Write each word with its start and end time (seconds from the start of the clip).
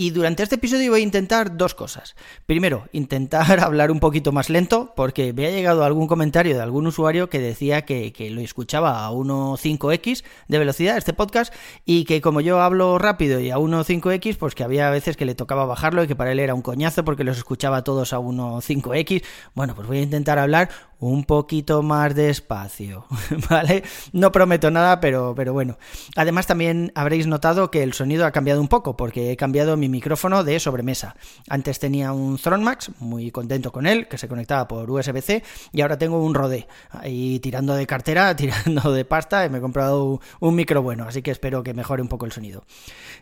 Y 0.00 0.10
durante 0.10 0.44
este 0.44 0.54
episodio 0.54 0.92
voy 0.92 1.00
a 1.00 1.02
intentar 1.02 1.56
dos 1.56 1.74
cosas. 1.74 2.14
Primero, 2.46 2.84
intentar 2.92 3.58
hablar 3.64 3.90
un 3.90 3.98
poquito 3.98 4.30
más 4.30 4.48
lento, 4.48 4.92
porque 4.94 5.32
me 5.32 5.44
ha 5.44 5.50
llegado 5.50 5.82
algún 5.82 6.06
comentario 6.06 6.54
de 6.54 6.62
algún 6.62 6.86
usuario 6.86 7.28
que 7.28 7.40
decía 7.40 7.82
que, 7.82 8.12
lo 8.30 8.40
escuchaba 8.40 9.04
a 9.04 9.10
1.5x 9.10 10.22
de 10.46 10.58
velocidad, 10.60 10.96
este 10.96 11.14
podcast, 11.14 11.52
y 11.84 12.04
que 12.04 12.20
como 12.20 12.40
yo 12.40 12.60
hablo 12.60 12.96
rápido 12.98 13.40
y 13.40 13.50
a 13.50 13.56
1.5x, 13.56 14.36
pues 14.36 14.54
que 14.54 14.62
había 14.62 14.88
veces 14.88 15.16
que 15.16 15.24
le 15.24 15.34
tocaba 15.34 15.66
bajarlo 15.66 16.04
y 16.04 16.06
que 16.06 16.14
para 16.14 16.30
él 16.30 16.38
era 16.38 16.54
un 16.54 16.62
coñazo 16.62 17.04
porque 17.04 17.24
los 17.24 17.36
escuchaba 17.36 17.82
todos 17.82 18.12
a 18.12 18.20
1.5x. 18.20 19.24
Bueno, 19.56 19.74
pues 19.74 19.88
voy 19.88 19.98
a 19.98 20.02
intentar 20.02 20.38
hablar 20.38 20.68
un 21.00 21.24
poquito 21.24 21.82
más 21.82 22.14
despacio, 22.14 23.06
¿vale? 23.50 23.84
No 24.12 24.32
prometo 24.32 24.70
nada, 24.70 25.00
pero, 25.00 25.34
pero 25.36 25.52
bueno. 25.52 25.78
Además 26.16 26.46
también 26.46 26.92
habréis 26.94 27.26
notado 27.26 27.70
que 27.70 27.82
el 27.82 27.92
sonido 27.92 28.26
ha 28.26 28.32
cambiado 28.32 28.60
un 28.60 28.68
poco, 28.68 28.96
porque 28.96 29.30
he 29.30 29.36
cambiado 29.36 29.76
mi 29.76 29.88
micrófono 29.88 30.42
de 30.42 30.58
sobremesa. 30.58 31.14
Antes 31.48 31.78
tenía 31.78 32.12
un 32.12 32.38
Max, 32.60 32.90
muy 32.98 33.30
contento 33.30 33.70
con 33.70 33.86
él, 33.86 34.08
que 34.08 34.18
se 34.18 34.26
conectaba 34.26 34.66
por 34.66 34.90
USB-C, 34.90 35.42
y 35.72 35.80
ahora 35.82 35.98
tengo 35.98 36.22
un 36.22 36.34
Rode, 36.34 36.66
ahí 36.90 37.38
tirando 37.40 37.74
de 37.74 37.86
cartera, 37.86 38.34
tirando 38.36 38.92
de 38.92 39.04
pasta, 39.04 39.44
y 39.44 39.50
me 39.50 39.58
he 39.58 39.60
comprado 39.60 40.20
un 40.40 40.54
micro 40.54 40.82
bueno, 40.82 41.04
así 41.04 41.22
que 41.22 41.30
espero 41.30 41.62
que 41.62 41.74
mejore 41.74 42.02
un 42.02 42.08
poco 42.08 42.26
el 42.26 42.32
sonido. 42.32 42.64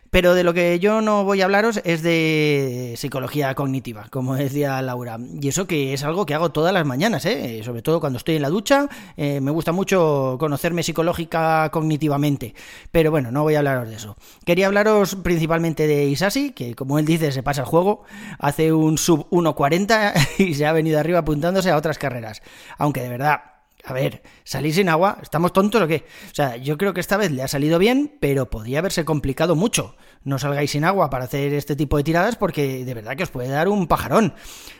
Pero 0.09 0.33
de 0.33 0.43
lo 0.43 0.53
que 0.53 0.79
yo 0.79 1.01
no 1.01 1.25
voy 1.25 1.41
a 1.41 1.45
hablaros 1.45 1.81
es 1.83 2.01
de 2.01 2.95
psicología 2.97 3.53
cognitiva, 3.55 4.07
como 4.09 4.35
decía 4.35 4.81
Laura, 4.81 5.17
y 5.19 5.47
eso 5.47 5.67
que 5.67 5.93
es 5.93 6.03
algo 6.03 6.25
que 6.25 6.33
hago 6.33 6.51
todas 6.51 6.73
las 6.73 6.85
mañanas, 6.85 7.25
¿eh? 7.25 7.61
Sobre 7.67 7.81
todo 7.81 7.99
cuando 7.99 8.17
estoy 8.17 8.37
en 8.37 8.41
la 8.41 8.49
ducha. 8.49 8.87
Eh, 9.15 9.41
me 9.41 9.51
gusta 9.51 9.71
mucho 9.71 10.37
conocerme 10.39 10.81
psicológica 10.83 11.69
cognitivamente, 11.71 12.55
pero 12.91 13.11
bueno, 13.11 13.29
no 13.31 13.43
voy 13.43 13.55
a 13.55 13.59
hablaros 13.59 13.89
de 13.89 13.95
eso. 13.95 14.15
Quería 14.45 14.67
hablaros 14.67 15.15
principalmente 15.15 15.85
de 15.85 16.05
Isasi, 16.05 16.51
que 16.51 16.73
como 16.75 16.97
él 16.97 17.05
dice, 17.05 17.31
se 17.31 17.43
pasa 17.43 17.61
el 17.61 17.67
juego, 17.67 18.03
hace 18.39 18.71
un 18.73 18.97
sub 18.97 19.27
1.40 19.29 20.13
y 20.39 20.53
se 20.55 20.65
ha 20.65 20.71
venido 20.71 20.99
arriba 20.99 21.19
apuntándose 21.19 21.69
a 21.69 21.77
otras 21.77 21.97
carreras. 21.97 22.41
Aunque 22.77 23.01
de 23.01 23.09
verdad, 23.09 23.56
a 23.83 23.93
ver, 23.93 24.21
salir 24.43 24.73
sin 24.73 24.89
agua, 24.89 25.19
¿estamos 25.21 25.53
tontos 25.53 25.81
o 25.81 25.87
qué? 25.87 26.05
O 26.31 26.35
sea, 26.35 26.57
yo 26.57 26.77
creo 26.77 26.93
que 26.93 26.99
esta 26.99 27.17
vez 27.17 27.31
le 27.31 27.43
ha 27.43 27.47
salido 27.47 27.79
bien, 27.79 28.17
pero 28.19 28.49
podía 28.49 28.79
haberse 28.79 29.05
complicado 29.05 29.55
mucho 29.55 29.95
no 30.27 30.37
salgáis 30.37 30.71
sin 30.71 30.83
agua 30.83 31.09
para 31.09 31.23
hacer 31.23 31.53
este 31.53 31.77
tipo 31.77 31.95
de 31.95 32.03
tiradas 32.03 32.35
porque 32.35 32.83
de 32.83 32.93
verdad 32.93 33.15
que 33.15 33.23
os 33.23 33.29
puede 33.29 33.47
dar 33.47 33.69
un 33.69 33.87
pajarón. 33.87 34.33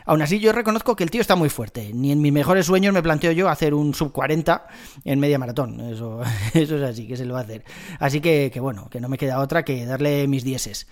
Aún 0.04 0.20
así 0.20 0.40
yo 0.40 0.52
reconozco 0.52 0.94
que 0.94 1.04
el 1.04 1.10
tío 1.10 1.22
está 1.22 1.36
muy 1.36 1.48
fuerte. 1.48 1.90
Ni 1.94 2.12
en 2.12 2.20
mis 2.20 2.32
mejores 2.32 2.66
sueños 2.66 2.92
me 2.92 3.02
planteo 3.02 3.32
yo 3.32 3.48
hacer 3.48 3.72
un 3.72 3.94
sub 3.94 4.12
40 4.12 4.66
en 5.04 5.18
media 5.18 5.38
maratón. 5.38 5.80
Eso, 5.90 6.22
es 6.52 6.70
así, 6.70 7.08
que 7.08 7.16
se 7.16 7.24
lo 7.24 7.32
va 7.32 7.40
a 7.40 7.42
hacer. 7.44 7.64
Así 7.98 8.20
que, 8.20 8.50
que 8.52 8.60
bueno, 8.60 8.88
que 8.90 9.00
no 9.00 9.08
me 9.08 9.16
queda 9.16 9.40
otra 9.40 9.64
que 9.64 9.86
darle 9.86 10.28
mis 10.28 10.44
dieces. 10.44 10.86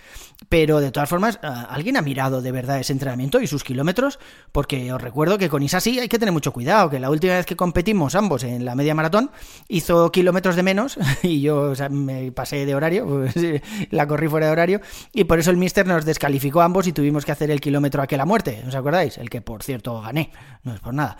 Pero 0.48 0.80
de 0.80 0.90
todas 0.90 1.08
formas, 1.08 1.38
¿alguien 1.42 1.98
ha 1.98 2.02
mirado 2.02 2.40
de 2.40 2.52
verdad 2.52 2.80
ese 2.80 2.94
entrenamiento 2.94 3.40
y 3.40 3.46
sus 3.46 3.62
kilómetros? 3.62 4.18
Porque 4.52 4.90
os 4.90 5.00
recuerdo 5.02 5.36
que 5.36 5.50
con 5.50 5.62
Isasi 5.62 5.98
hay 5.98 6.08
que 6.08 6.18
tener 6.18 6.32
mucho 6.32 6.52
cuidado, 6.52 6.88
que 6.88 6.98
la 6.98 7.10
última 7.10 7.34
vez 7.34 7.44
que 7.44 7.56
competimos 7.56 7.95
ambos 8.14 8.44
en 8.44 8.64
la 8.64 8.74
media 8.74 8.94
maratón 8.94 9.30
hizo 9.68 10.10
kilómetros 10.12 10.56
de 10.56 10.62
menos 10.62 10.98
y 11.22 11.40
yo 11.40 11.72
me 11.90 12.32
pasé 12.32 12.66
de 12.66 12.74
horario, 12.74 13.24
la 13.90 14.06
corrí 14.06 14.28
fuera 14.28 14.46
de 14.46 14.52
horario, 14.52 14.80
y 15.12 15.24
por 15.24 15.38
eso 15.38 15.50
el 15.50 15.56
Mister 15.56 15.86
nos 15.86 16.04
descalificó 16.04 16.60
a 16.60 16.64
ambos 16.64 16.86
y 16.86 16.92
tuvimos 16.92 17.24
que 17.24 17.32
hacer 17.32 17.50
el 17.50 17.60
kilómetro 17.60 18.02
aquel 18.02 18.20
a 18.20 18.26
muerte, 18.26 18.62
¿os 18.66 18.74
acordáis? 18.74 19.18
El 19.18 19.30
que, 19.30 19.40
por 19.40 19.62
cierto, 19.62 20.00
gané, 20.00 20.30
no 20.62 20.74
es 20.74 20.80
por 20.80 20.94
nada. 20.94 21.16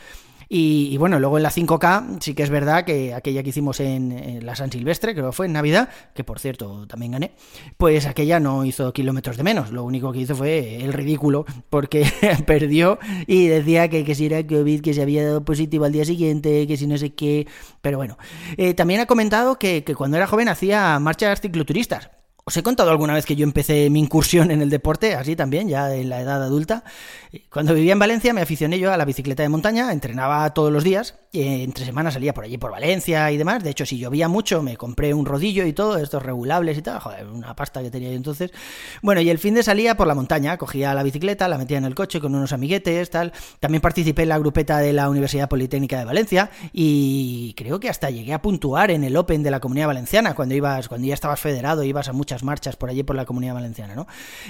Y, 0.49 0.97
bueno, 0.99 1.19
luego 1.19 1.39
en 1.39 1.43
la 1.43 1.51
5K 1.51 2.19
sí 2.21 2.35
que 2.35 2.45
es 2.45 2.51
verdad 2.51 2.85
que 2.85 3.15
aquella 3.15 3.43
que 3.43 3.49
hicimos 3.49 3.81
en, 3.81 4.45
la 4.45 4.55
San 4.55 4.71
Silvestre, 4.71 5.15
creo 5.15 5.27
que 5.27 5.33
fue 5.33 5.47
en 5.47 5.53
Navidad, 5.53 5.89
que 6.15 6.23
por 6.25 6.39
cierto 6.39 6.87
también 6.87 7.13
gané, 7.13 7.33
pues 7.77 8.07
aquella 8.07 8.39
no 8.39 8.65
hizo 8.65 8.93
kilómetros 8.93 9.37
de 9.37 9.43
menos, 9.43 9.73
lo 9.73 9.83
único 9.83 10.13
que 10.13 10.21
hizo 10.21 10.37
fue 10.37 10.85
el 10.85 10.93
ridículo, 10.93 11.47
porque 11.69 12.07
perdió 12.47 12.99
y 13.27 13.47
decía 13.47 13.89
que, 13.89 14.05
que 14.05 14.15
si 14.15 14.27
era 14.27 14.47
COVID, 14.47 14.81
que 14.83 14.95
se 14.95 15.03
había 15.03 15.25
dado 15.25 15.45
positivo 15.45 15.85
al 15.85 15.93
día 15.93 16.05
siguiente, 16.05 16.67
que 16.67 16.77
si 16.77 16.87
no 16.87 16.97
sé 16.97 17.15
qué, 17.15 17.47
pero 17.81 17.99
bueno. 17.99 18.17
Eh, 18.57 18.75
también 18.75 19.01
ha 19.01 19.07
comentado 19.07 19.59
que, 19.59 19.83
que 19.83 19.95
cuando 19.95 20.17
era 20.17 20.27
joven 20.27 20.49
hacía 20.49 20.99
marchas 21.01 21.41
cicloturistas. 21.41 22.11
Os 22.49 22.57
he 22.57 22.63
contado 22.63 22.91
alguna 22.93 23.13
vez 23.13 23.27
que 23.27 23.35
yo 23.35 23.43
empecé 23.43 23.91
mi 23.91 23.99
incursión 23.99 24.53
en 24.53 24.63
el 24.63 24.71
deporte, 24.71 25.17
así 25.17 25.35
también, 25.35 25.69
ya 25.69 25.93
en 25.93 26.09
la 26.09 26.21
edad 26.21 26.41
adulta. 26.45 26.85
Cuando 27.51 27.75
vivía 27.75 27.93
en 27.93 27.99
Valencia 27.99 28.33
me 28.33 28.41
aficioné 28.41 28.79
yo 28.79 28.93
a 28.93 28.97
la 28.97 29.05
bicicleta 29.05 29.43
de 29.43 29.49
montaña, 29.49 29.91
entrenaba 29.91 30.49
todos 30.55 30.73
los 30.73 30.85
días, 30.85 31.17
y 31.37 31.63
entre 31.65 31.85
semanas 31.85 32.15
salía 32.15 32.33
por 32.33 32.45
allí 32.45 32.59
por 32.59 32.71
Valencia 32.71 33.31
y 33.31 33.37
demás. 33.37 33.63
De 33.63 33.71
hecho, 33.71 33.85
si 33.85 33.99
llovía 33.99 34.29
mucho, 34.29 34.63
me 34.63 34.77
compré 34.77 35.13
un 35.13 35.27
rodillo 35.27 35.67
y 35.67 35.73
todo, 35.73 35.99
estos 35.99 36.23
regulables 36.23 36.79
y 36.79 36.83
tal, 36.83 37.01
joder, 37.01 37.27
una 37.27 37.55
pasta 37.55 37.83
que 37.83 37.91
tenía 37.91 38.11
yo 38.11 38.17
entonces. 38.17 38.51
Bueno, 39.03 39.21
y 39.21 39.31
el 39.31 39.39
fin 39.39 39.55
de 39.55 39.63
salía 39.63 39.97
por 39.97 40.07
la 40.07 40.15
montaña, 40.15 40.57
cogía 40.57 40.95
la 40.95 41.03
bicicleta, 41.03 41.49
la 41.49 41.59
metía 41.59 41.79
en 41.79 41.85
el 41.85 41.95
coche 41.95 42.21
con 42.21 42.35
unos 42.35 42.53
amiguetes, 42.53 43.11
tal. 43.11 43.33
También 43.61 43.81
participé 43.81 44.23
en 44.23 44.31
la 44.31 44.39
grupeta 44.39 44.79
de 44.79 44.93
la 44.93 45.09
Universidad 45.11 45.49
Politécnica 45.49 45.99
de 45.99 46.05
Valencia 46.05 46.51
y 46.73 47.55
creo 47.57 47.81
que 47.81 47.89
hasta 47.89 48.11
llegué 48.11 48.33
a 48.33 48.43
puntuar 48.43 48.91
en 48.91 49.05
el 49.05 49.17
Open 49.17 49.43
de 49.43 49.51
la 49.51 49.61
Comunidad 49.61 49.89
Valenciana 49.89 50.35
cuando 50.35 50.55
ibas, 50.55 50.89
cuando 50.89 51.07
ya 51.07 51.15
estabas 51.15 51.41
federado, 51.41 51.83
ibas 51.85 52.09
a 52.09 52.13
muchas 52.13 52.43
marchas 52.43 52.77
por 52.77 52.91
allí 52.91 53.03
por 53.03 53.17
la 53.17 53.25
comunidad 53.25 53.55
valenciana, 53.55 53.95
¿no? 53.95 54.07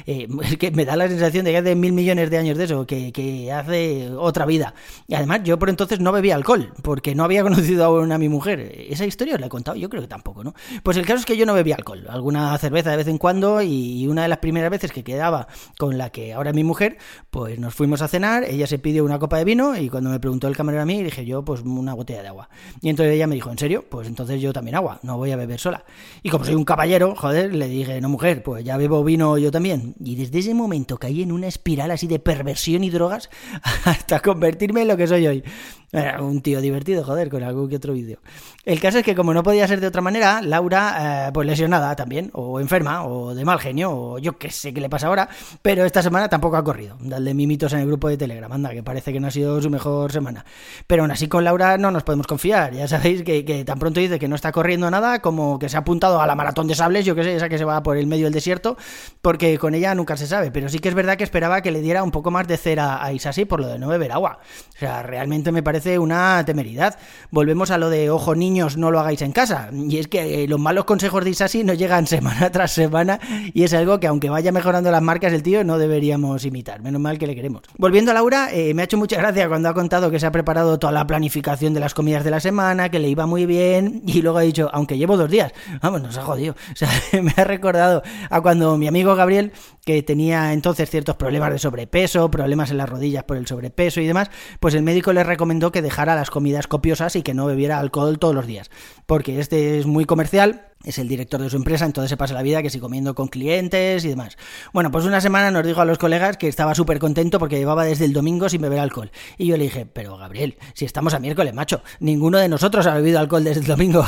Eh, 0.07 0.29
es 0.43 0.57
que 0.57 0.71
me 0.71 0.85
da 0.85 0.97
la 0.97 1.09
sensación 1.09 1.45
de 1.45 1.51
que 1.53 1.59
hace 1.59 1.75
mil 1.75 1.93
millones 1.93 2.31
de 2.31 2.39
años 2.39 2.59
de 2.59 2.65
eso, 2.65 2.87
que, 2.87 3.53
hace 3.53 4.11
otra 4.17 4.47
vida. 4.47 4.75
Y 5.07 5.15
además, 5.15 5.41
yo 5.45 5.59
por 5.59 5.71
entonces 5.71 6.01
no 6.01 6.13
bebía 6.13 6.35
alcohol, 6.35 6.73
porque 6.83 7.15
no 7.15 7.25
había 7.25 7.43
conocido 7.45 7.85
aún 7.85 8.13
a 8.13 8.19
mi 8.19 8.29
mujer. 8.29 8.87
Esa 8.89 9.07
historia 9.07 9.35
os 9.35 9.41
la 9.41 9.47
he 9.47 9.51
contado, 9.51 9.77
yo 9.77 9.89
creo 9.89 10.03
que 10.03 10.09
tampoco, 10.09 10.45
¿no? 10.45 10.55
Pues 10.83 10.97
el 10.97 11.07
caso 11.07 11.21
es 11.21 11.27
que 11.27 11.37
yo 11.37 11.47
no 11.47 11.55
bebía 11.55 11.77
alcohol, 11.77 12.07
alguna 12.09 12.57
cerveza 12.59 12.91
de 12.91 12.97
vez 12.97 13.09
en 13.09 13.19
cuando, 13.19 13.63
y 13.63 14.07
una 14.07 14.23
de 14.23 14.29
las 14.29 14.39
primeras 14.39 14.71
veces 14.71 14.93
que 14.93 15.05
quedaba 15.05 15.49
con 15.79 15.99
la 15.99 16.11
que 16.11 16.35
ahora 16.35 16.51
es 16.51 16.57
mi 16.57 16.65
mujer, 16.65 16.99
pues 17.31 17.59
nos 17.59 17.75
fuimos 17.75 18.03
a 18.03 18.09
cenar, 18.09 18.45
ella 18.45 18.67
se 18.67 18.79
pidió 18.79 19.05
una 19.05 19.19
copa 19.19 19.39
de 19.39 19.45
vino, 19.45 19.77
y 19.77 19.89
cuando 19.89 20.11
me 20.11 20.21
preguntó 20.21 20.49
el 20.49 20.57
camarero 20.57 20.83
a 20.83 20.87
mí, 20.87 21.03
dije 21.03 21.25
yo, 21.25 21.45
pues 21.45 21.63
una 21.63 21.95
botella 21.95 22.23
de 22.23 22.29
agua. 22.29 22.49
Y 22.81 22.89
entonces 22.89 23.15
ella 23.15 23.27
me 23.27 23.35
dijo, 23.35 23.51
¿en 23.51 23.59
serio? 23.59 23.85
Pues 23.89 24.07
entonces 24.09 24.41
yo 24.41 24.53
también 24.53 24.75
agua, 24.77 25.01
no 25.03 25.17
voy 25.17 25.33
a 25.33 25.37
beber 25.37 25.61
sola. 25.61 25.85
Y 26.23 26.31
como 26.31 26.45
soy 26.45 26.55
un 26.55 26.65
caballero, 26.65 27.15
joder, 27.17 27.55
le 27.55 27.69
dije, 27.69 28.01
no 28.01 28.09
mujer, 28.09 28.43
pues 28.43 28.65
ya 28.65 28.77
bebo 28.77 29.03
vino 29.05 29.39
yo 29.39 29.51
también. 29.51 29.95
Y 30.01 30.17
desde 30.17 30.39
ese 30.39 30.55
momento 30.55 30.99
caí 30.99 31.23
en 31.23 31.33
una 31.33 31.47
espiral 31.47 31.91
así 31.91 32.07
de 32.07 32.19
perversión 32.19 32.85
y 32.85 32.91
drogas 32.91 33.31
hasta 33.85 34.21
convertirme 34.21 34.83
en 34.83 34.89
lo 34.89 34.97
que 34.97 35.07
soy 35.07 35.27
hoy. 35.27 35.45
Era 35.93 36.21
un 36.21 36.41
tío 36.43 36.61
divertido, 36.61 37.05
joder, 37.05 37.31
con 37.31 37.43
algún 37.43 37.69
que 37.69 37.77
otro 37.77 37.93
vídeo. 37.93 38.19
El 38.65 38.81
caso 38.81 38.99
es 38.99 39.05
que 39.05 39.15
como 39.15 39.33
no 39.33 39.43
podía 39.43 39.69
ser 39.69 39.81
de 39.81 39.87
otra 39.87 40.03
manera, 40.03 40.43
Laura, 40.43 41.29
eh, 41.29 41.31
pues 41.33 41.47
lesionada 41.47 41.95
también, 41.95 42.31
o 42.33 42.59
enferma, 42.59 43.07
o 43.07 43.35
de 43.35 43.45
mal 43.45 43.61
genio, 43.61 43.93
o 43.93 44.19
yo 44.19 44.37
qué 44.37 44.51
sé 44.51 44.75
qué 44.75 44.81
le 44.81 44.91
pasa 44.91 45.07
ahora, 45.07 45.29
pero 45.63 45.85
esta 45.85 46.03
semana 46.03 46.29
tampoco 46.29 46.57
ha 46.57 46.65
corrido. 46.65 46.97
Dale 47.01 47.33
mimitos 47.35 47.73
en 47.73 47.81
el 47.81 47.87
grupo 47.87 48.09
de 48.09 48.17
Telegram, 48.17 48.53
anda, 48.53 48.71
que 48.71 48.83
parece 48.83 49.13
que 49.13 49.21
no 49.21 49.29
ha 49.29 49.31
sido 49.31 49.63
su 49.63 49.71
mejor 49.71 50.11
semana. 50.11 50.45
Pero 50.89 51.03
aún 51.03 51.13
así 51.13 51.29
con 51.29 51.45
Laura 51.45 51.79
no 51.79 51.93
nos 51.93 52.03
podemos 52.03 52.27
confiar, 52.27 52.73
ya 52.73 52.89
sabéis 52.89 53.23
que, 53.23 53.45
que 53.45 53.65
tan 53.65 53.79
pronto 53.79 54.01
dice 54.01 54.19
que 54.19 54.27
no 54.27 54.35
está 54.35 54.51
corriendo 54.51 54.91
nada, 54.91 55.21
como 55.21 55.61
que 55.61 55.69
se 55.69 55.77
ha 55.77 55.81
apuntado 55.81 56.21
a 56.21 56.27
la 56.27 56.35
maratón 56.35 56.67
de 56.67 56.75
sables, 56.75 57.05
yo 57.05 57.15
qué 57.15 57.23
sé, 57.23 57.37
esa 57.37 57.49
que 57.49 57.59
se 57.59 57.65
va 57.65 57.83
por 57.85 57.97
el 57.97 58.09
medio 58.09 58.25
del 58.25 58.33
desierto, 58.33 58.77
porque 59.23 59.57
con 59.59 59.75
ella 59.75 59.95
nunca 59.95 60.17
se 60.17 60.27
sabe, 60.27 60.51
pero 60.51 60.69
sí 60.69 60.81
que 60.81 60.89
es 60.89 60.95
verdad 60.97 61.17
que 61.17 61.25
esperaba 61.25 61.61
que 61.61 61.71
le 61.71 61.81
diera 61.81 62.03
un 62.03 62.11
poco 62.11 62.33
más 62.33 62.49
de 62.49 62.57
cera 62.57 63.05
a 63.05 63.13
Isasi 63.13 63.45
por 63.45 63.61
lo 63.61 63.69
de 63.69 63.79
no 63.79 63.87
beber 63.87 64.11
agua. 64.11 64.41
O 64.75 64.79
sea, 64.79 65.05
realmente 65.05 65.53
me 65.53 65.63
parece 65.63 65.76
una 65.99 66.45
temeridad. 66.45 66.99
Volvemos 67.31 67.71
a 67.71 67.79
lo 67.79 67.91
de, 67.91 68.11
ojo 68.11 68.35
niños, 68.35 68.77
no 68.77 68.91
lo 68.91 69.01
hagáis 69.01 69.23
en 69.23 69.33
casa. 69.33 69.71
Y 69.73 69.99
es 69.99 70.09
que 70.09 70.45
eh, 70.45 70.49
los 70.49 70.61
malos 70.61 70.85
consejos 70.85 71.25
de 71.25 71.31
Isasi 71.31 71.65
nos 71.65 71.79
llegan 71.79 72.07
semana 72.07 72.51
tras 72.51 72.73
semana 72.73 73.21
y 73.53 73.63
es 73.63 73.75
algo 73.75 74.01
que 74.01 74.07
aunque 74.07 74.31
vaya 74.31 74.53
mejorando 74.53 74.91
las 74.91 75.03
marcas 75.03 75.33
el 75.33 75.43
tío, 75.43 75.65
no 75.65 75.79
deberíamos 75.79 76.45
imitar. 76.45 76.81
Menos 76.81 77.01
mal 77.01 77.19
que 77.19 77.27
le 77.27 77.35
queremos. 77.35 77.63
Volviendo 77.79 78.11
a 78.11 78.15
Laura, 78.15 78.49
eh, 78.53 78.75
me 78.75 78.83
ha 78.83 78.85
hecho 78.85 78.97
mucha 78.97 79.17
gracia 79.17 79.49
cuando 79.49 79.69
ha 79.69 79.75
contado 79.75 80.11
que 80.11 80.21
se 80.21 80.27
ha 80.27 80.33
preparado 80.33 80.79
toda 80.79 80.93
la 80.93 81.07
planificación 81.07 81.75
de 81.75 81.81
las 81.81 81.95
comidas 81.95 82.25
de 82.25 82.31
la 82.31 82.41
semana, 82.41 82.89
que 82.91 82.99
le 82.99 83.09
iba 83.09 83.27
muy 83.27 83.47
bien 83.47 84.03
y 84.07 84.23
luego 84.23 84.39
ha 84.39 84.43
dicho, 84.43 84.71
aunque 84.73 84.99
llevo 84.99 85.17
dos 85.17 85.31
días, 85.31 85.53
vamos, 85.83 86.03
nos 86.03 86.17
ha 86.17 86.23
jodido. 86.23 86.55
O 86.77 86.79
sea, 86.79 86.91
me 87.23 87.33
ha 87.37 87.45
recordado 87.45 88.03
a 88.29 88.41
cuando 88.43 88.77
mi 88.77 88.87
amigo 88.87 89.15
Gabriel, 89.15 89.53
que 89.87 90.03
tenía 90.03 90.53
entonces 90.53 90.91
ciertos 90.91 91.15
problemas 91.15 91.53
de 91.53 91.61
sobrepeso, 91.61 92.29
problemas 92.29 92.73
en 92.73 92.79
las 92.79 92.89
rodillas 92.89 93.23
por 93.23 93.37
el 93.37 93.47
sobrepeso 93.47 94.01
y 94.01 94.07
demás, 94.07 94.33
pues 94.59 94.75
el 94.75 94.83
médico 94.83 95.13
le 95.13 95.23
recomendó 95.23 95.71
que 95.71 95.81
dejara 95.81 96.17
las 96.17 96.29
comidas 96.29 96.67
copiosas 96.67 97.15
y 97.15 97.23
que 97.23 97.35
no 97.35 97.47
bebiera 97.47 97.79
alcohol 97.79 98.19
todos 98.19 98.35
los 98.35 98.49
días. 98.49 98.69
Porque 99.07 99.39
este 99.39 99.79
es 99.79 99.87
muy 99.87 100.05
comercial, 100.05 100.73
es 100.83 100.99
el 100.99 101.07
director 101.07 101.41
de 101.41 101.51
su 101.51 101.57
empresa, 101.57 101.85
entonces 101.85 102.11
se 102.11 102.17
pasa 102.17 102.35
la 102.35 102.43
vida 102.43 102.63
que 102.63 102.71
si 102.71 102.81
comiendo 102.81 103.15
con 103.15 103.29
clientes 103.29 104.05
y 104.05 104.09
demás. 104.09 104.37
Bueno, 104.73 104.91
pues 104.91 105.05
una 105.05 105.21
semana 105.21 105.53
nos 105.53 105.65
dijo 105.65 105.81
a 105.81 105.85
los 105.85 105.99
colegas 105.99 106.37
que 106.37 106.49
estaba 106.49 106.75
súper 106.75 106.99
contento 106.99 107.39
porque 107.39 107.57
llevaba 107.57 107.85
desde 107.85 108.07
el 108.07 108.13
domingo 108.13 108.49
sin 108.49 108.63
beber 108.63 108.81
alcohol. 108.81 109.13
Y 109.39 109.47
yo 109.47 109.57
le 109.57 109.65
dije, 109.65 109.87
pero 109.87 110.17
Gabriel, 110.17 110.59
si 110.75 110.85
estamos 110.85 111.15
a 111.15 111.21
miércoles, 111.21 111.55
macho, 111.55 111.85
ninguno 112.01 112.39
de 112.39 112.49
nosotros 112.49 112.89
ha 112.89 112.95
bebido 112.95 113.21
alcohol 113.21 113.45
desde 113.45 113.61
el 113.61 113.67
domingo. 113.69 114.05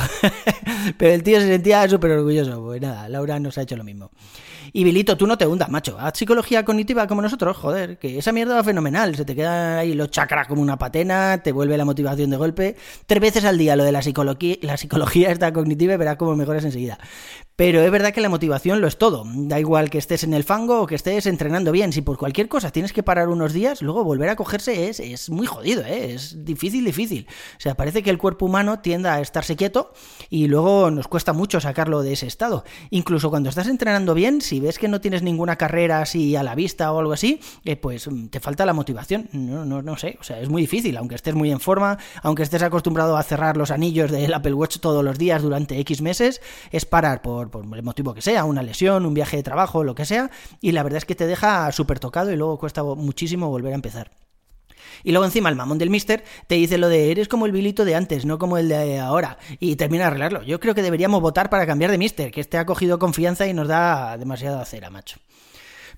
pero 0.97 1.13
el 1.13 1.23
tío 1.23 1.39
se 1.39 1.47
sentía 1.47 1.87
súper 1.87 2.11
orgulloso. 2.11 2.61
Pues 2.61 2.81
nada, 2.81 3.07
Laura 3.07 3.39
nos 3.39 3.57
ha 3.57 3.61
hecho 3.61 3.77
lo 3.77 3.85
mismo. 3.85 4.11
Y 4.73 4.83
Bilito, 4.83 5.17
tú 5.17 5.27
no 5.27 5.37
te 5.37 5.47
hundas, 5.47 5.69
macho. 5.69 5.97
Haz 5.99 6.17
psicología 6.17 6.63
cognitiva 6.65 7.07
como 7.07 7.21
nosotros, 7.21 7.57
joder, 7.57 7.97
que 7.97 8.17
esa 8.17 8.31
mierda 8.31 8.55
va 8.55 8.63
fenomenal. 8.63 9.15
Se 9.15 9.25
te 9.25 9.35
queda 9.35 9.79
ahí 9.79 9.93
los 9.93 10.11
chakras 10.11 10.47
como 10.47 10.61
una 10.61 10.77
patena, 10.77 11.41
te 11.43 11.51
vuelve 11.51 11.77
la 11.77 11.85
motivación 11.85 12.29
de 12.29 12.37
golpe. 12.37 12.75
Tres 13.05 13.21
veces 13.21 13.45
al 13.45 13.57
día 13.57 13.75
lo 13.75 13.83
de 13.83 13.91
la 13.91 14.01
psicología, 14.01 14.57
la 14.61 14.77
psicología 14.77 15.31
está 15.31 15.51
cognitiva 15.53 15.93
y 15.93 15.97
verás 15.97 16.17
cómo 16.17 16.35
mejoras 16.35 16.65
enseguida. 16.65 16.99
Pero 17.59 17.81
es 17.81 17.91
verdad 17.91 18.13
que 18.13 18.21
la 18.21 18.29
motivación 18.29 18.79
lo 18.79 18.87
es 18.87 18.97
todo. 18.97 19.25
Da 19.25 19.59
igual 19.59 19.89
que 19.89 19.97
estés 19.97 20.23
en 20.23 20.33
el 20.33 20.45
fango 20.45 20.81
o 20.81 20.87
que 20.87 20.95
estés 20.95 21.25
entrenando 21.25 21.73
bien. 21.73 21.91
Si 21.91 22.01
por 22.01 22.17
cualquier 22.17 22.47
cosa 22.47 22.71
tienes 22.71 22.93
que 22.93 23.03
parar 23.03 23.27
unos 23.27 23.51
días, 23.51 23.81
luego 23.81 24.05
volver 24.05 24.29
a 24.29 24.37
cogerse 24.37 24.87
es, 24.87 25.01
es 25.01 25.29
muy 25.29 25.45
jodido, 25.45 25.83
¿eh? 25.83 26.13
es 26.13 26.45
difícil, 26.45 26.85
difícil. 26.85 27.27
O 27.57 27.59
sea, 27.59 27.75
parece 27.75 28.01
que 28.01 28.11
el 28.11 28.17
cuerpo 28.17 28.45
humano 28.45 28.79
tiende 28.79 29.09
a 29.09 29.19
estarse 29.19 29.57
quieto 29.57 29.91
y 30.29 30.47
luego 30.47 30.89
nos 30.89 31.09
cuesta 31.09 31.33
mucho 31.33 31.59
sacarlo 31.59 32.01
de 32.01 32.13
ese 32.13 32.27
estado. 32.27 32.63
Incluso 32.91 33.29
cuando 33.29 33.49
estás 33.49 33.67
entrenando 33.67 34.13
bien, 34.13 34.39
si 34.39 34.61
ves 34.61 34.79
que 34.79 34.87
no 34.87 35.01
tienes 35.01 35.21
ninguna 35.21 35.57
carrera 35.57 35.99
así 35.99 36.37
a 36.37 36.43
la 36.43 36.55
vista 36.55 36.93
o 36.93 36.99
algo 36.99 37.11
así, 37.11 37.41
eh, 37.65 37.75
pues 37.75 38.07
mm, 38.07 38.27
te 38.27 38.39
falta 38.39 38.65
la 38.65 38.71
motivación. 38.71 39.27
No, 39.33 39.65
no, 39.65 39.81
no 39.81 39.97
sé, 39.97 40.17
o 40.21 40.23
sea, 40.23 40.39
es 40.39 40.47
muy 40.47 40.61
difícil, 40.61 40.95
aunque 40.95 41.15
estés 41.15 41.35
muy 41.35 41.51
en 41.51 41.59
forma, 41.59 41.97
aunque 42.23 42.43
estés 42.43 42.63
acostumbrado 42.63 43.17
a 43.17 43.23
cerrar 43.23 43.57
los 43.57 43.69
anillos 43.69 44.11
del 44.11 44.33
Apple 44.33 44.53
Watch 44.53 44.77
todos 44.77 45.03
los 45.03 45.17
días 45.17 45.41
durante 45.41 45.77
X 45.81 46.01
meses, 46.01 46.39
es 46.71 46.85
parar 46.85 47.21
por 47.21 47.48
por, 47.49 47.63
el 47.63 47.83
motivo 47.83 48.13
que 48.13 48.21
sea, 48.21 48.45
una 48.45 48.63
lesión, 48.63 49.05
un 49.05 49.13
viaje 49.13 49.37
de 49.37 49.43
trabajo, 49.43 49.83
lo 49.83 49.95
que 49.95 50.05
sea, 50.05 50.29
y 50.61 50.71
la 50.71 50.83
verdad 50.83 50.97
es 50.97 51.05
que 51.05 51.15
te 51.15 51.27
deja 51.27 51.71
súper 51.71 51.99
tocado 51.99 52.31
y 52.31 52.35
luego 52.35 52.57
cuesta 52.57 52.83
muchísimo 52.83 53.49
volver 53.49 53.73
a 53.73 53.75
empezar. 53.75 54.11
Y 55.03 55.11
luego 55.11 55.25
encima 55.25 55.49
el 55.49 55.55
mamón 55.55 55.77
del 55.77 55.89
mister 55.89 56.23
te 56.47 56.55
dice 56.55 56.77
lo 56.77 56.89
de 56.89 57.11
eres 57.11 57.27
como 57.27 57.45
el 57.45 57.51
bilito 57.51 57.85
de 57.85 57.95
antes, 57.95 58.25
no 58.25 58.37
como 58.37 58.57
el 58.57 58.67
de 58.69 58.99
ahora. 58.99 59.37
Y 59.59 59.75
termina 59.75 60.03
de 60.03 60.07
arreglarlo. 60.07 60.43
Yo 60.43 60.59
creo 60.59 60.75
que 60.75 60.81
deberíamos 60.81 61.21
votar 61.21 61.49
para 61.49 61.65
cambiar 61.65 61.91
de 61.91 61.97
mister, 61.97 62.31
que 62.31 62.41
este 62.41 62.57
ha 62.57 62.65
cogido 62.65 62.99
confianza 62.99 63.47
y 63.47 63.53
nos 63.53 63.67
da 63.67 64.17
demasiada 64.17 64.63
cera, 64.65 64.89
macho. 64.89 65.19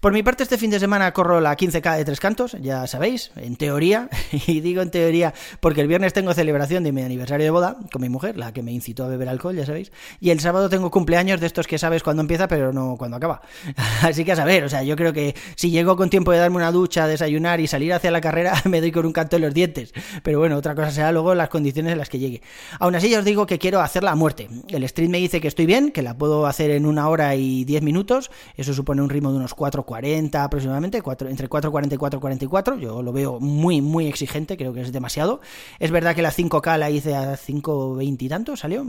Por 0.02 0.14
mi 0.14 0.24
parte, 0.24 0.42
este 0.42 0.58
fin 0.58 0.72
de 0.72 0.80
semana 0.80 1.14
corro 1.14 1.40
la 1.42 1.56
15K 1.56 1.98
de 1.98 2.06
Tres 2.06 2.20
Cantos, 2.20 2.58
ya 2.60 2.88
sabéis, 2.88 3.30
en 3.36 3.56
teoría, 3.56 4.10
y 4.48 4.60
digo 4.60 4.82
en 4.82 4.90
teoría 4.90 5.32
porque 5.60 5.82
el 5.82 5.88
viernes 5.88 6.12
tengo 6.12 6.34
celebración 6.34 6.84
de 6.84 6.92
mi 6.92 7.04
aniversario 7.04 7.44
de 7.44 7.52
boda 7.52 7.78
con 7.92 8.02
mi 8.02 8.10
mujer, 8.10 8.36
la 8.36 8.52
que 8.52 8.64
me 8.64 8.72
incitó 8.72 9.04
a 9.04 9.10
beber 9.10 9.30
alcohol, 9.30 9.56
ya 9.56 9.64
sabéis, 9.64 9.92
y 10.20 10.32
el 10.32 10.40
sábado 10.40 10.70
tengo 10.70 10.90
cumpleaños 10.90 11.40
de 11.40 11.46
estos 11.46 11.68
que 11.68 11.78
sabes 11.78 12.02
cuándo 12.02 12.22
empieza, 12.22 12.48
pero 12.48 12.74
no 12.74 12.96
cuándo 12.98 13.18
acaba. 13.18 13.44
Así 14.02 14.26
que 14.26 14.32
a 14.32 14.36
saber, 14.36 14.64
o 14.64 14.70
sea, 14.70 14.82
yo 14.82 14.96
creo 14.96 15.14
que 15.14 15.36
si 15.56 15.70
llego 15.70 15.96
con 15.96 16.10
tiempo 16.10 16.32
de 16.32 16.40
darme 16.40 16.56
una 16.56 16.72
ducha, 16.72 17.06
desayunar 17.06 17.60
y 17.60 17.68
salir 17.68 17.94
hacia 17.94 18.10
la 18.10 18.22
carrera, 18.22 18.60
me 18.66 18.82
doy 18.82 18.92
con 18.92 19.06
un 19.06 19.14
canto 19.14 19.36
en 19.36 19.44
los 19.44 19.54
dientes. 19.54 19.94
Pero 20.24 20.40
bueno, 20.40 20.58
otra 20.58 20.74
cosa 20.74 20.90
será 20.90 21.12
luego 21.12 21.36
las 21.36 21.50
condiciones 21.50 21.92
en 21.92 22.00
las 22.00 22.10
que 22.10 22.18
llegue. 22.18 22.42
Aún 22.80 22.96
así, 22.96 23.08
ya 23.08 23.20
os 23.20 23.26
digo 23.26 23.46
que 23.46 23.60
quiero 23.60 23.82
hacerla 23.82 24.10
a 24.10 24.16
muerte. 24.16 24.50
El 24.68 24.90
stream 24.90 25.12
me 25.12 25.20
dice 25.20 25.40
que 25.40 25.48
estoy 25.48 25.68
bien, 25.68 25.92
que 25.92 26.02
la 26.02 26.18
puedo 26.18 26.48
hacer 26.48 26.72
en 26.72 26.88
una 26.88 27.08
hora 27.08 27.36
y 27.36 27.66
diez 27.66 27.84
minutos, 27.84 28.32
eso 28.58 28.74
supone 28.74 29.04
un 29.04 29.10
ritmo 29.12 29.30
de 29.30 29.38
unos 29.38 29.54
4 29.54 29.91
40 29.92 30.42
aproximadamente, 30.46 31.00
entre 31.00 31.50
4.40 31.50 31.92
y 31.92 31.98
4.44. 31.98 32.80
Yo 32.80 33.02
lo 33.02 33.12
veo 33.12 33.42
muy, 33.42 33.82
muy 33.82 34.08
exigente, 34.08 34.56
creo 34.56 34.72
que 34.72 34.80
es 34.80 34.94
demasiado. 34.94 35.42
Es 35.80 35.92
verdad 35.92 36.16
que 36.16 36.22
la 36.22 36.32
5K 36.32 36.78
la 36.78 36.90
hice 36.90 37.14
a 37.14 37.34
5.20 37.34 38.22
y 38.22 38.30
tantos, 38.30 38.62
salió, 38.62 38.86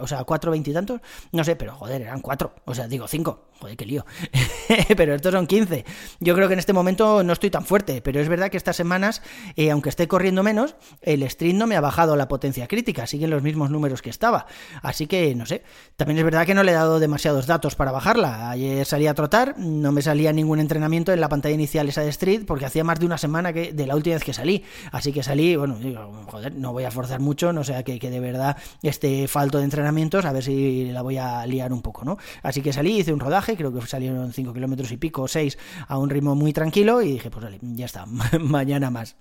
o 0.00 0.06
sea, 0.06 0.24
4.20 0.24 0.68
y 0.68 0.72
tantos, 0.72 1.00
no 1.32 1.44
sé, 1.44 1.56
pero 1.56 1.74
joder, 1.74 2.00
eran 2.00 2.22
4, 2.22 2.54
o 2.64 2.74
sea, 2.74 2.88
digo 2.88 3.06
5, 3.06 3.48
joder, 3.60 3.76
qué 3.76 3.84
lío. 3.84 4.06
pero 4.96 5.14
estos 5.14 5.30
son 5.30 5.46
15. 5.46 5.84
Yo 6.20 6.34
creo 6.34 6.48
que 6.48 6.54
en 6.54 6.58
este 6.58 6.72
momento 6.72 7.22
no 7.22 7.34
estoy 7.34 7.50
tan 7.50 7.66
fuerte, 7.66 8.00
pero 8.00 8.18
es 8.18 8.28
verdad 8.30 8.48
que 8.48 8.56
estas 8.56 8.76
semanas, 8.76 9.20
eh, 9.56 9.70
aunque 9.70 9.90
esté 9.90 10.08
corriendo 10.08 10.42
menos, 10.42 10.74
el 11.02 11.28
stream 11.28 11.58
no 11.58 11.66
me 11.66 11.76
ha 11.76 11.82
bajado 11.82 12.16
la 12.16 12.28
potencia 12.28 12.66
crítica, 12.66 13.06
siguen 13.06 13.28
los 13.28 13.42
mismos 13.42 13.68
números 13.68 14.00
que 14.00 14.08
estaba. 14.08 14.46
Así 14.80 15.06
que, 15.06 15.34
no 15.34 15.44
sé, 15.44 15.64
también 15.96 16.16
es 16.16 16.24
verdad 16.24 16.46
que 16.46 16.54
no 16.54 16.62
le 16.62 16.72
he 16.72 16.74
dado 16.74 16.98
demasiados 16.98 17.46
datos 17.46 17.74
para 17.74 17.92
bajarla. 17.92 18.48
Ayer 18.48 18.86
salí 18.86 19.06
a 19.06 19.12
trotar, 19.12 19.58
no 19.58 19.92
me 19.92 20.00
salía 20.00 20.32
ningún 20.32 20.45
entrenamiento 20.54 21.12
en 21.12 21.20
la 21.20 21.28
pantalla 21.28 21.54
inicial 21.54 21.88
esa 21.88 22.02
de 22.02 22.08
Street 22.10 22.42
porque 22.46 22.66
hacía 22.66 22.84
más 22.84 23.00
de 23.00 23.06
una 23.06 23.18
semana 23.18 23.52
que 23.52 23.72
de 23.72 23.86
la 23.86 23.96
última 23.96 24.14
vez 24.14 24.24
que 24.24 24.32
salí. 24.32 24.64
Así 24.92 25.12
que 25.12 25.22
salí, 25.22 25.56
bueno, 25.56 25.78
joder, 26.26 26.54
no 26.54 26.72
voy 26.72 26.84
a 26.84 26.90
forzar 26.90 27.20
mucho, 27.20 27.52
no 27.52 27.64
sea 27.64 27.82
que, 27.82 27.98
que 27.98 28.10
de 28.10 28.20
verdad 28.20 28.56
esté 28.82 29.28
falto 29.28 29.58
de 29.58 29.64
entrenamientos, 29.64 30.24
a 30.24 30.32
ver 30.32 30.42
si 30.42 30.86
la 30.92 31.02
voy 31.02 31.18
a 31.18 31.44
liar 31.46 31.72
un 31.72 31.82
poco, 31.82 32.04
¿no? 32.04 32.18
Así 32.42 32.62
que 32.62 32.72
salí, 32.72 32.98
hice 32.98 33.12
un 33.12 33.20
rodaje, 33.20 33.56
creo 33.56 33.72
que 33.72 33.84
salieron 33.86 34.32
5 34.32 34.52
kilómetros 34.52 34.90
y 34.92 34.96
pico, 34.96 35.28
6 35.28 35.58
a 35.88 35.98
un 35.98 36.10
ritmo 36.10 36.34
muy 36.34 36.52
tranquilo 36.52 37.02
y 37.02 37.12
dije, 37.12 37.30
pues 37.30 37.44
vale, 37.44 37.58
ya 37.62 37.86
está, 37.86 38.06
mañana 38.40 38.90
más 38.90 39.16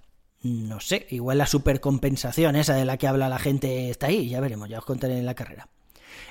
no 0.45 0.79
sé, 0.79 1.07
igual 1.09 1.39
la 1.39 1.47
supercompensación 1.47 2.55
esa 2.55 2.75
de 2.75 2.85
la 2.85 2.97
que 2.97 3.07
habla 3.07 3.29
la 3.29 3.39
gente 3.39 3.89
está 3.89 4.07
ahí, 4.07 4.29
ya 4.29 4.39
veremos, 4.39 4.69
ya 4.69 4.77
os 4.77 4.85
contaré 4.85 5.17
en 5.17 5.25
la 5.25 5.33
carrera. 5.33 5.67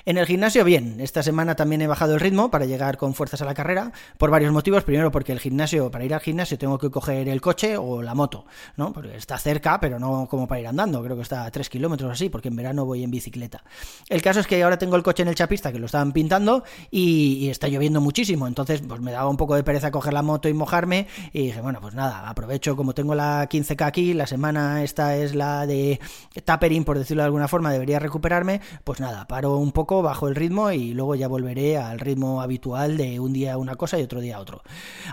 En 0.07 0.19
el 0.19 0.27
gimnasio, 0.27 0.63
bien. 0.63 0.97
Esta 0.99 1.23
semana 1.23 1.55
también 1.55 1.81
he 1.81 1.87
bajado 1.87 2.13
el 2.13 2.19
ritmo 2.19 2.51
para 2.51 2.65
llegar 2.65 2.95
con 2.95 3.15
fuerzas 3.15 3.41
a 3.41 3.45
la 3.45 3.55
carrera, 3.55 3.91
por 4.19 4.29
varios 4.29 4.53
motivos. 4.53 4.83
Primero, 4.83 5.09
porque 5.09 5.31
el 5.31 5.39
gimnasio, 5.39 5.89
para 5.89 6.05
ir 6.05 6.13
al 6.13 6.19
gimnasio, 6.19 6.59
tengo 6.59 6.77
que 6.77 6.91
coger 6.91 7.27
el 7.27 7.41
coche 7.41 7.75
o 7.75 8.03
la 8.03 8.13
moto, 8.13 8.45
¿no? 8.77 8.93
Porque 8.93 9.17
está 9.17 9.39
cerca, 9.39 9.79
pero 9.79 9.97
no 9.97 10.27
como 10.29 10.47
para 10.47 10.61
ir 10.61 10.67
andando. 10.67 11.01
Creo 11.01 11.15
que 11.15 11.23
está 11.23 11.45
a 11.45 11.49
3 11.49 11.69
kilómetros 11.69 12.11
así, 12.11 12.29
porque 12.29 12.49
en 12.49 12.55
verano 12.55 12.85
voy 12.85 13.03
en 13.03 13.09
bicicleta. 13.09 13.63
El 14.07 14.21
caso 14.21 14.41
es 14.41 14.45
que 14.45 14.61
ahora 14.61 14.77
tengo 14.77 14.95
el 14.95 15.01
coche 15.01 15.23
en 15.23 15.29
el 15.29 15.33
chapista, 15.33 15.71
que 15.71 15.79
lo 15.79 15.87
estaban 15.87 16.11
pintando, 16.11 16.63
y, 16.91 17.49
está 17.49 17.67
lloviendo 17.67 17.99
muchísimo. 17.99 18.45
Entonces, 18.45 18.83
pues 18.87 19.01
me 19.01 19.11
daba 19.11 19.27
un 19.27 19.37
poco 19.37 19.55
de 19.55 19.63
pereza 19.63 19.89
coger 19.89 20.13
la 20.13 20.21
moto 20.21 20.47
y 20.47 20.53
mojarme. 20.53 21.07
Y 21.33 21.47
dije, 21.47 21.61
bueno, 21.61 21.81
pues 21.81 21.95
nada, 21.95 22.29
aprovecho, 22.29 22.75
como 22.75 22.93
tengo 22.93 23.15
la 23.15 23.49
15K 23.49 23.83
aquí, 23.83 24.13
la 24.13 24.27
semana 24.27 24.83
esta 24.83 25.17
es 25.17 25.33
la 25.33 25.65
de 25.65 25.99
tapering, 26.43 26.83
por 26.83 26.99
decirlo 26.99 27.23
de 27.23 27.25
alguna 27.25 27.47
forma, 27.47 27.71
debería 27.71 27.97
recuperarme. 27.97 28.61
Pues 28.83 28.99
nada, 28.99 29.25
paro 29.27 29.57
un 29.57 29.71
poco 29.71 29.94
bajo 30.01 30.27
el 30.27 30.35
ritmo 30.35 30.71
y 30.71 30.93
luego 30.93 31.15
ya 31.15 31.27
volveré 31.27 31.77
al 31.77 31.99
ritmo 31.99 32.41
habitual 32.41 32.97
de 32.97 33.19
un 33.19 33.33
día 33.33 33.57
una 33.57 33.75
cosa 33.75 33.99
y 33.99 34.03
otro 34.03 34.21
día 34.21 34.39
otro. 34.39 34.61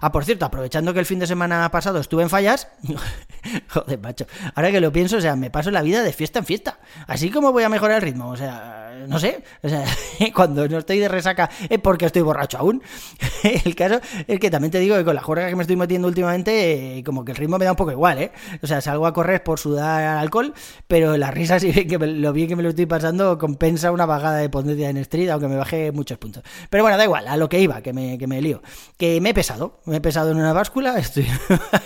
Ah, 0.00 0.12
por 0.12 0.24
cierto, 0.24 0.44
aprovechando 0.44 0.92
que 0.92 1.00
el 1.00 1.06
fin 1.06 1.18
de 1.18 1.26
semana 1.26 1.70
pasado 1.70 1.98
estuve 2.00 2.22
en 2.22 2.30
fallas, 2.30 2.68
joder, 3.68 3.98
macho, 4.00 4.26
ahora 4.54 4.70
que 4.70 4.80
lo 4.80 4.92
pienso, 4.92 5.16
o 5.16 5.20
sea, 5.20 5.36
me 5.36 5.50
paso 5.50 5.70
la 5.70 5.82
vida 5.82 6.02
de 6.02 6.12
fiesta 6.12 6.38
en 6.38 6.44
fiesta. 6.44 6.78
Así 7.06 7.30
como 7.30 7.52
voy 7.52 7.64
a 7.64 7.68
mejorar 7.68 7.96
el 7.96 8.02
ritmo, 8.02 8.28
o 8.28 8.36
sea, 8.36 9.04
no 9.08 9.18
sé, 9.18 9.42
o 9.62 9.68
sea, 9.68 9.84
cuando 10.34 10.68
no 10.68 10.78
estoy 10.78 10.98
de 10.98 11.08
resaca 11.08 11.50
es 11.68 11.78
porque 11.78 12.06
estoy 12.06 12.22
borracho 12.22 12.58
aún. 12.58 12.82
el 13.64 13.74
caso 13.74 14.00
es 14.26 14.40
que 14.40 14.50
también 14.50 14.70
te 14.70 14.78
digo 14.78 14.96
que 14.96 15.04
con 15.04 15.14
la 15.14 15.22
juerga 15.22 15.48
que 15.48 15.56
me 15.56 15.62
estoy 15.62 15.76
metiendo 15.76 16.08
últimamente, 16.08 16.98
eh, 16.98 17.04
como 17.04 17.24
que 17.24 17.32
el 17.32 17.36
ritmo 17.36 17.58
me 17.58 17.64
da 17.64 17.72
un 17.72 17.76
poco 17.76 17.92
igual, 17.92 18.18
¿eh? 18.18 18.32
O 18.62 18.66
sea, 18.66 18.80
salgo 18.80 19.06
a 19.06 19.12
correr 19.12 19.42
por 19.42 19.58
sudar 19.58 20.18
alcohol, 20.18 20.54
pero 20.86 21.16
la 21.16 21.30
risa, 21.30 21.58
si 21.58 21.72
que 21.72 21.98
lo 21.98 22.32
bien 22.32 22.48
que 22.48 22.56
me 22.56 22.62
lo 22.62 22.70
estoy 22.70 22.86
pasando, 22.86 23.38
compensa 23.38 23.90
una 23.92 24.06
vagada 24.06 24.36
de 24.36 24.48
potencia 24.72 24.90
en 24.90 24.96
Street, 24.98 25.28
aunque 25.30 25.48
me 25.48 25.56
bajé 25.56 25.92
muchos 25.92 26.18
puntos. 26.18 26.42
Pero 26.70 26.82
bueno, 26.82 26.96
da 26.96 27.04
igual, 27.04 27.28
a 27.28 27.36
lo 27.36 27.48
que 27.48 27.60
iba, 27.60 27.82
que 27.82 27.92
me, 27.92 28.18
que 28.18 28.26
me 28.26 28.40
lío. 28.40 28.62
Que 28.96 29.20
me 29.20 29.30
he 29.30 29.34
pesado, 29.34 29.80
me 29.84 29.96
he 29.96 30.00
pesado 30.00 30.30
en 30.30 30.38
una 30.38 30.52
báscula, 30.52 30.98
estoy, 30.98 31.26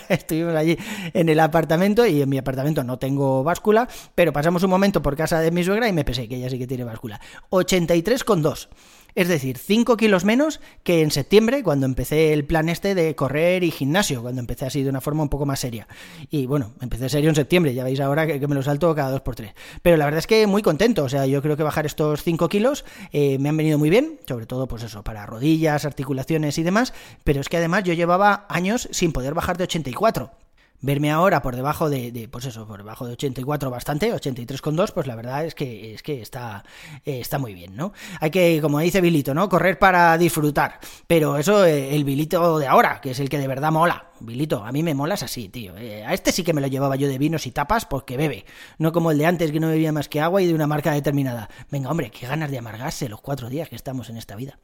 estuvimos 0.09 0.55
allí 0.55 0.77
en 1.13 1.29
el 1.29 1.39
apartamento 1.39 2.05
y 2.05 2.21
en 2.21 2.29
mi 2.29 2.37
apartamento 2.37 2.83
no 2.83 2.97
tengo 2.97 3.43
báscula, 3.43 3.87
pero 4.15 4.33
pasamos 4.33 4.63
un 4.63 4.69
momento 4.69 5.01
por 5.01 5.15
casa 5.15 5.39
de 5.39 5.51
mi 5.51 5.63
suegra 5.63 5.87
y 5.87 5.93
me 5.93 6.03
pesé, 6.03 6.27
que 6.27 6.35
ella 6.35 6.49
sí 6.49 6.57
que 6.57 6.67
tiene 6.67 6.83
báscula. 6.83 7.19
83,2. 7.49 8.69
Es 9.17 9.29
decir, 9.29 9.57
5 9.57 9.97
kilos 9.97 10.25
menos 10.25 10.59
que 10.83 11.01
en 11.01 11.09
septiembre, 11.09 11.63
cuando 11.63 11.87
empecé 11.87 12.33
el 12.33 12.45
plan 12.45 12.69
este 12.69 12.93
de 12.93 13.15
correr 13.15 13.63
y 13.63 13.71
gimnasio, 13.71 14.21
cuando 14.21 14.41
empecé 14.41 14.67
así 14.67 14.83
de 14.83 14.91
una 14.91 15.01
forma 15.01 15.23
un 15.23 15.29
poco 15.29 15.47
más 15.47 15.59
seria. 15.59 15.87
Y 16.29 16.45
bueno, 16.45 16.73
empecé 16.81 17.09
serio 17.09 17.29
en 17.29 17.35
septiembre, 17.35 17.73
ya 17.73 17.83
veis 17.83 17.99
ahora 17.99 18.27
que, 18.27 18.47
me 18.47 18.53
lo 18.53 18.61
salto 18.61 18.93
cada 18.93 19.09
2 19.09 19.21
por 19.21 19.33
3 19.33 19.55
Pero 19.81 19.97
la 19.97 20.05
verdad 20.05 20.19
es 20.19 20.27
que 20.27 20.45
muy 20.45 20.61
contento, 20.61 21.03
o 21.03 21.09
sea, 21.09 21.25
yo 21.25 21.41
creo 21.41 21.57
que 21.57 21.63
bajar 21.63 21.87
estos 21.87 22.21
5 22.21 22.47
kilos 22.47 22.76
eh, 23.11 23.37
me 23.39 23.49
han 23.49 23.57
venido 23.57 23.77
muy 23.77 23.89
bien, 23.89 24.19
sobre 24.27 24.45
todo 24.45 24.67
pues 24.67 24.83
eso, 24.83 25.03
para 25.03 25.25
rodillas, 25.25 25.85
articulaciones 25.85 26.57
y 26.57 26.63
demás, 26.63 26.93
pero 27.23 27.41
es 27.41 27.49
que 27.49 27.57
además 27.57 27.83
yo 27.83 27.93
llevaba 27.93 28.45
años 28.49 28.87
sin 28.91 29.11
poder 29.11 29.33
bajar 29.33 29.57
de 29.57 29.65
84 29.65 30.31
verme 30.81 31.11
ahora 31.11 31.41
por 31.41 31.55
debajo 31.55 31.89
de, 31.89 32.29
pues 32.31 32.45
eso, 32.45 32.67
por 32.67 32.79
debajo 32.79 33.05
de 33.05 33.13
84 33.13 33.69
bastante, 33.69 34.13
83,2, 34.13 34.91
pues 34.93 35.07
la 35.07 35.15
verdad 35.15 35.45
es 35.45 35.55
que 35.55 35.93
es 35.93 36.03
que 36.03 36.21
está 36.21 36.63
eh, 37.05 37.19
está 37.19 37.39
muy 37.39 37.53
bien, 37.53 37.75
¿no? 37.75 37.93
Hay 38.19 38.31
que, 38.31 38.59
como 38.61 38.79
dice 38.79 39.01
Bilito, 39.01 39.33
¿no? 39.33 39.49
Correr 39.49 39.79
para 39.79 40.17
disfrutar, 40.17 40.79
pero 41.07 41.37
eso 41.37 41.65
eh, 41.65 41.95
el 41.95 42.03
Bilito 42.03 42.59
de 42.59 42.67
ahora, 42.67 43.01
que 43.01 43.11
es 43.11 43.19
el 43.19 43.29
que 43.29 43.39
de 43.39 43.47
verdad 43.47 43.71
mola. 43.71 44.11
Bilito, 44.19 44.63
a 44.63 44.71
mí 44.71 44.81
me 44.81 44.95
molas 44.95 45.21
así, 45.21 45.47
tío. 45.49 45.77
Eh, 45.77 46.03
a 46.03 46.13
este 46.13 46.31
sí 46.31 46.43
que 46.43 46.53
me 46.53 46.61
lo 46.61 46.67
llevaba 46.67 46.95
yo 46.95 47.07
de 47.07 47.19
vinos 47.19 47.45
y 47.45 47.51
tapas 47.51 47.85
porque 47.85 48.17
bebe, 48.17 48.45
no 48.79 48.91
como 48.91 49.11
el 49.11 49.17
de 49.17 49.27
antes 49.27 49.51
que 49.51 49.59
no 49.59 49.67
bebía 49.67 49.91
más 49.91 50.09
que 50.09 50.21
agua 50.21 50.41
y 50.41 50.47
de 50.47 50.55
una 50.55 50.67
marca 50.67 50.91
determinada. 50.91 51.49
Venga, 51.69 51.91
hombre, 51.91 52.09
qué 52.09 52.25
ganas 52.25 52.49
de 52.49 52.57
amargarse 52.57 53.09
los 53.09 53.21
cuatro 53.21 53.49
días 53.49 53.69
que 53.69 53.75
estamos 53.75 54.09
en 54.09 54.17
esta 54.17 54.35
vida. 54.35 54.57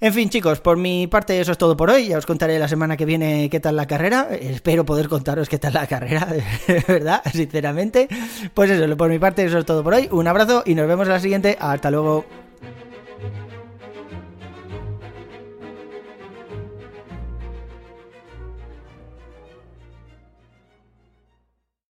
En 0.00 0.12
fin, 0.12 0.28
chicos, 0.28 0.60
por 0.60 0.76
mi 0.76 1.06
parte 1.06 1.40
eso 1.40 1.52
es 1.52 1.58
todo 1.58 1.76
por 1.76 1.90
hoy. 1.90 2.08
Ya 2.08 2.18
os 2.18 2.26
contaré 2.26 2.58
la 2.58 2.68
semana 2.68 2.96
que 2.96 3.04
viene 3.04 3.48
qué 3.50 3.60
tal 3.60 3.76
la 3.76 3.86
carrera. 3.86 4.28
Espero 4.30 4.84
poder 4.84 5.08
contaros 5.08 5.48
qué 5.48 5.58
tal 5.58 5.74
la 5.74 5.86
carrera, 5.86 6.26
de 6.26 6.84
verdad, 6.88 7.22
sinceramente. 7.32 8.08
Pues 8.52 8.70
eso, 8.70 8.96
por 8.96 9.08
mi 9.08 9.18
parte 9.18 9.44
eso 9.44 9.58
es 9.58 9.64
todo 9.64 9.82
por 9.82 9.94
hoy. 9.94 10.08
Un 10.10 10.28
abrazo 10.28 10.62
y 10.66 10.74
nos 10.74 10.86
vemos 10.86 11.06
en 11.06 11.12
la 11.12 11.20
siguiente. 11.20 11.56
Hasta 11.58 11.90
luego. 11.90 12.24